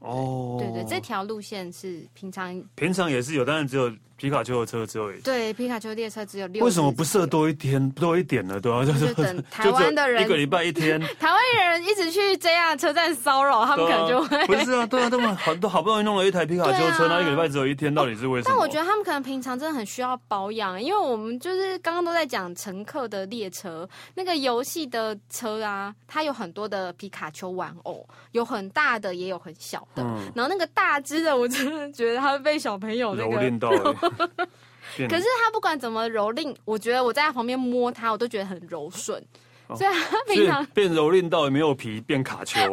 [0.00, 3.90] 哦，对对，这条路线是平常平常也是有，但是只有。
[4.20, 6.62] 皮卡丘的车只有对，皮卡丘列车只有六。
[6.62, 8.60] 为什么不设多一天多一点呢？
[8.60, 18.54] 对啊，就是等台湾的人一个礼拜一天， 台湾人一直去 JR 车站骚扰，他们可能就会不是啊，对啊，他们好都好不容易弄了一台皮卡丘车，那一个礼拜只有一天，到底是为什么？
[18.54, 30.02] 但我觉得他们可能平常真的很需要保养，因为我们就是刚刚都在讲乘客的列车，那个游戏的车啊，它有很多的皮卡丘玩偶，有很大的也有很小的，
[30.34, 33.70] 然后那个大只的，我真的觉得它会被小朋友那个蹂躏到。
[35.08, 39.22] 可是他不管怎么蹂躏，我觉得我在旁边摸他，我都觉得很柔顺。
[39.68, 42.58] 哦、所以他平常变蹂躏到也没有皮，变卡丘。
[42.60, 42.70] 他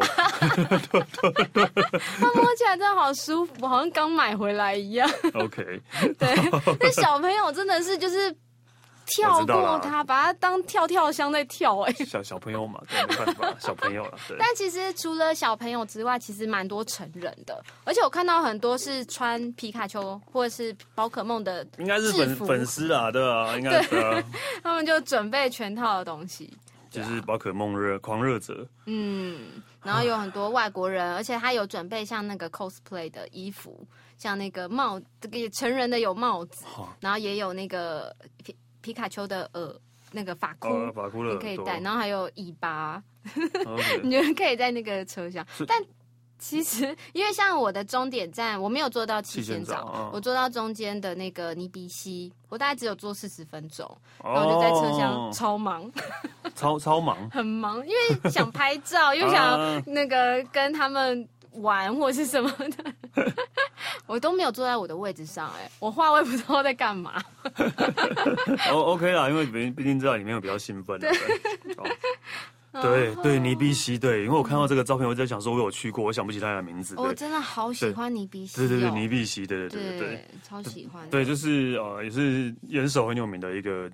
[2.34, 5.08] 摸起来真的好舒服，好像刚买回来一样。
[5.34, 5.80] OK，
[6.18, 6.34] 对，
[6.80, 8.34] 那小朋友真的是就是
[9.08, 11.80] 跳过它，把它当跳跳箱在跳。
[11.80, 14.18] 哎，小小朋友嘛，对，没办法， 小朋友了。
[14.28, 14.36] 对。
[14.38, 24.24] 但其实除了小朋友之外，其实蛮多成人的，而且我看到很多是穿皮卡丘或者是宝可梦的，应该是粉粉丝啊，对啊，应该 是。
[24.62, 26.52] 他们就准备全套的东西，
[26.90, 28.66] 就是宝可梦热狂热者。
[28.86, 33.86] 嗯，然后有很多外国人，而且他有准备像那个 cosplay 的衣服。
[34.18, 36.64] 像那个帽，这个成人的有帽子，
[36.98, 38.12] 然后也有那个
[38.88, 39.74] 皮皮卡丘的耳，
[40.12, 43.02] 那个发箍，发箍你可以戴，然后还有尾巴，
[44.02, 45.46] 你觉得可以在那个车厢。
[45.66, 45.84] 但
[46.38, 53.86] 其实，因为像我的终点站，我没有坐到七仙沼，我坐到中间的那个尼比西，我大概只有坐四十分钟，
[54.24, 55.92] 然后就在车厢超忙，
[56.54, 61.28] 超超忙， 很忙，因为想拍照，又想那个跟他们。
[61.60, 63.24] 玩或是什么的，
[64.06, 67.22] 我都没有坐在我的位置上，哎，我话我也不知道在干嘛。
[68.72, 71.08] o，OK 啦，因为毕毕竟知道里面有比较兴奋的。
[72.80, 76.94] 对对， 尼比西，对，因为我看到这个照片，我在想说，我有去过，我想不起他的名字。
[76.98, 81.08] 我真的好喜欢尼比西，对对对，尼比西，对对对对，超喜欢。
[81.10, 83.90] 对，就是呃，也是岩手很有名的一个。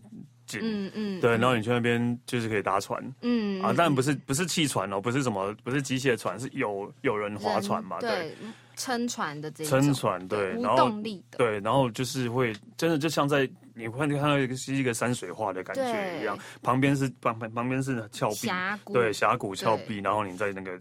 [0.60, 8.32] 嗯嗯，对，然后你去那边就是可以搭船，嗯啊，但不是不是汽船哦，不是什么不是机械船，是有有人划船嘛，对，
[8.76, 10.90] 撑船的这种，撑船对，然后
[11.36, 18.48] 对，然后就是会真的就像在你会看到一个是一个山水画的感觉一样，旁边是旁旁旁边是峭壁，
[18.92, 20.78] 对，峡谷峭壁，然后你在那个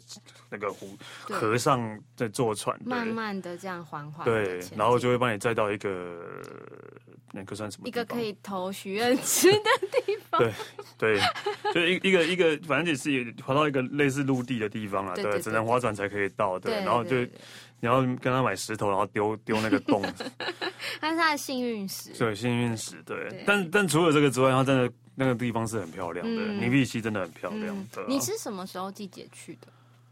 [0.49, 6.19] 那个湖河上在坐船，慢慢的这样缓缓，对，然后就会帮你载到一个。
[7.35, 7.87] 那个算什么？
[7.87, 10.39] 一个可以投许愿池的地方。
[10.39, 10.53] 对
[10.99, 11.19] 对，
[11.73, 15.15] 就一一个一个，反正也是滑到一个类似陆地的地方啊。
[15.15, 16.59] 对，只能划船才可以到。
[16.59, 17.25] 对，然后就
[17.83, 20.01] 你要跟他买石头，然后丢丢那个洞。
[21.01, 22.11] 那是他的幸运石。
[22.17, 22.95] 对，幸运石。
[23.05, 26.43] 对，但但除了这个之外，它真的那个地方是很漂亮的。
[26.53, 28.05] 尼比西真的很漂亮的。
[28.07, 29.67] 你是什么时候季节去的？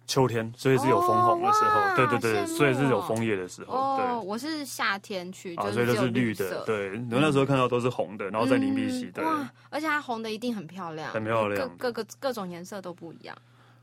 [0.06, 3.96] 秋天，所以是有枫红的时候，对对对，所以是有枫叶的时候。
[3.96, 6.66] 对，我是夏天去，所以都是绿的。
[6.66, 9.24] 对，你那时候看到都是红的，然后在尼比西，对。
[9.24, 13.34] 哇，而且它红的一定很漂亮，很漂亮，各个各种颜色都不一样。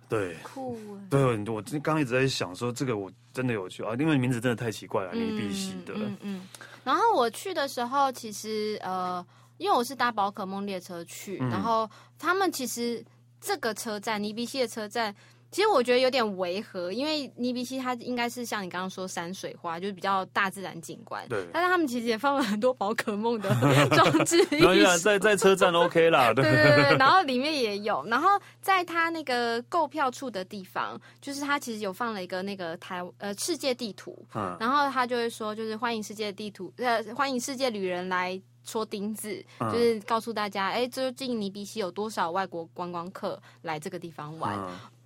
[0.08, 0.78] 对，酷。
[1.10, 5.94] 对，我刚刚一直在想说，这个我真的有去啊，因为名字真的太奇怪了，你必须的。
[5.96, 6.48] 嗯嗯。
[6.84, 9.24] 然后我去的时候，其实呃，
[9.58, 11.88] 因为我是搭宝可梦列车去，然后
[12.18, 13.04] 他们其实
[13.40, 15.14] 这个车站，尼比西的车站。
[15.50, 21.26] 其实我觉得有点违和，因为尼比西它应该是像你刚刚说山水画，就是比较大自然景观。
[21.28, 21.46] 对。
[21.52, 23.48] 但是他们其实也放了很多宝可梦的
[23.96, 24.36] 装置。
[24.50, 26.96] 然后在 在车站 OK 啦，对对对。
[26.98, 28.28] 然后里面也有，然后
[28.60, 34.26] 在它那个购票处的地方，就是它其实有放了一个那个台呃世界地图。
[34.34, 34.56] 嗯。
[34.60, 44.58] 然后他就会说，就是欢迎世界地图呃欢迎世界旅人来戳钉子，就是告诉大家，哎，究竟尼比西有多少外国观光客来这个地方玩。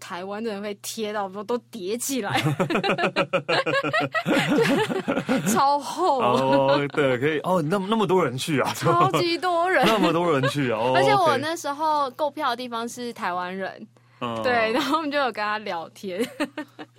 [0.02, 2.42] 台湾的人会贴到都都叠起来，
[5.46, 6.88] 超厚哦。
[6.88, 10.80] 对，可以哦，那么那么多人去啊， 超级多人，那么多人去啊。
[10.96, 13.86] 而且我那时候购票的地方是台湾人，
[14.42, 16.20] 对，然后我们就有跟他聊天。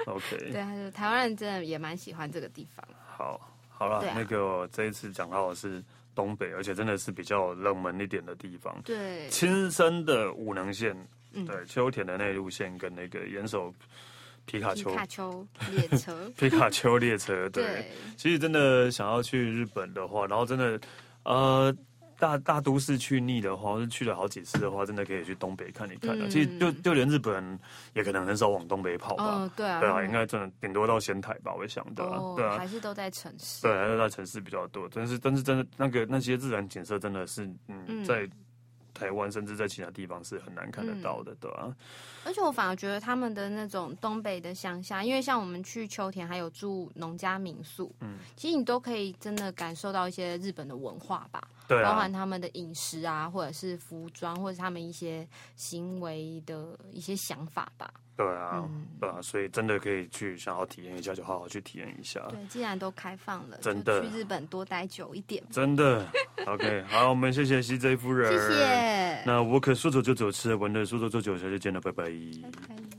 [0.06, 2.86] OK， 对，他说台湾人真的也蛮喜欢这个地方。
[3.18, 3.38] 好，
[3.70, 5.84] 好了，那个这一次讲到的是
[6.16, 8.76] 东北，而且真的是比较冷门一点的地方。
[8.84, 10.95] 对，青森的武能线。
[11.47, 13.74] 对，秋田的那路线跟那个岩手
[14.45, 20.80] 皮卡丘、皮卡丘列车、 皮卡丘列车，对，对其实真的想要去日本的话，然后真的
[21.24, 21.76] 呃
[22.18, 26.28] 大大都市去腻的话，或是去了好几次的话，真的可以去东北看一看的。
[26.28, 27.59] 嗯、其实就就连日本人
[27.93, 34.89] 也可能很少往东北跑吧，哦、对啊，对啊，应该真的顶多到仙台吧，我想的，哦、对啊，还是都在城市，对，还是在城市比较多。
[34.93, 38.05] 但是但是真的那个那些自然景色真的是嗯，嗯。
[38.05, 38.30] 在。
[38.95, 41.76] 台湾甚至在其他地方是很难看得到的，嗯、对吧、啊？
[42.26, 57.91] 而且我反而觉得他们的那种东北的乡下，因为像我们去秋田还有住农家民宿，嗯，其实你都可以真的感受到一些日本的文化吧，对、啊，包含他们的饮食啊，或者是服装，或者是他们一些行为的一些想法吧。
[58.16, 62.20] 对啊，嗯、对啊，所以真的可以去想要体验一下，就好好去体验一下。
[62.30, 65.43] 对，既然都开放了，真的去日本多待久一点。
[65.49, 66.07] 真的
[66.45, 69.24] ，OK， 好，我们谢谢 CJ 夫人，谢谢。
[69.26, 72.03] 那我可说走就走，吃完的说走就走，下次见了，拜拜。
[72.03, 72.93] 拜拜。